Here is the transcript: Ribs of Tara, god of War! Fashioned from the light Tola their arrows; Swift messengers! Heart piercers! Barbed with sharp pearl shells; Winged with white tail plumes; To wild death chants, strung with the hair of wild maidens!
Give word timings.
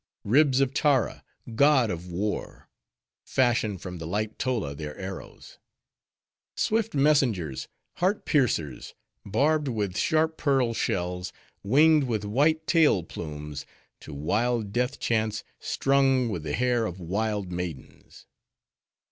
Ribs 0.25 0.61
of 0.61 0.73
Tara, 0.73 1.23
god 1.53 1.91
of 1.91 2.07
War! 2.11 2.71
Fashioned 3.23 3.83
from 3.83 3.99
the 3.99 4.07
light 4.07 4.39
Tola 4.39 4.73
their 4.73 4.97
arrows; 4.97 5.59
Swift 6.55 6.95
messengers! 6.95 7.67
Heart 7.97 8.25
piercers! 8.25 8.95
Barbed 9.23 9.67
with 9.67 9.95
sharp 9.95 10.37
pearl 10.37 10.73
shells; 10.73 11.31
Winged 11.61 12.05
with 12.05 12.25
white 12.25 12.65
tail 12.65 13.03
plumes; 13.03 13.67
To 13.99 14.11
wild 14.11 14.71
death 14.73 14.99
chants, 14.99 15.43
strung 15.59 16.29
with 16.29 16.41
the 16.41 16.53
hair 16.53 16.87
of 16.87 16.99
wild 16.99 17.51
maidens! 17.51 18.25